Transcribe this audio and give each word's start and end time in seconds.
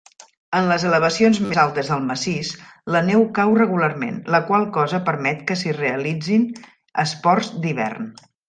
En 0.59 0.69
les 0.69 0.85
elevacions 0.91 1.39
més 1.43 1.59
altes 1.63 1.91
del 1.91 2.01
massís, 2.07 2.53
la 2.95 3.03
neu 3.11 3.27
cau 3.41 3.53
regularment, 3.61 4.19
la 4.37 4.41
qual 4.49 4.67
cosa 4.81 5.03
permet 5.13 5.45
que 5.51 5.61
s'hi 5.63 5.77
realitzin 5.81 6.51
esports 7.09 7.57
d'hivern. 7.65 8.15